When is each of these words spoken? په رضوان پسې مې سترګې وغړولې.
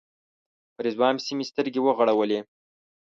په 0.73 0.79
رضوان 0.85 1.13
پسې 1.17 1.31
مې 1.37 1.45
سترګې 1.51 1.79
وغړولې. 1.81 2.39